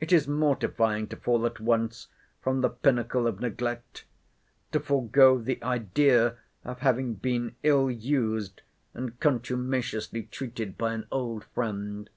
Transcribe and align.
It 0.00 0.12
is 0.12 0.26
mortifying 0.26 1.06
to 1.10 1.16
fall 1.16 1.46
at 1.46 1.60
once 1.60 2.08
from 2.42 2.60
the 2.60 2.68
pinnacle 2.68 3.28
of 3.28 3.38
neglect; 3.38 4.04
to 4.72 4.80
forego 4.80 5.38
the 5.38 5.62
idea 5.62 6.38
of 6.64 6.80
having 6.80 7.14
been 7.14 7.54
ill 7.62 7.88
used 7.88 8.62
and 8.94 9.20
contumaciously 9.20 10.24
treated 10.24 10.76
by 10.76 10.94
an 10.94 11.06
old 11.12 11.44
friend. 11.44 12.10